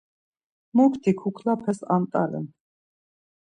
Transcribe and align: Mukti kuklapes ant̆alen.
Mukti 0.75 1.09
kuklapes 1.19 1.79
ant̆alen. 1.95 2.45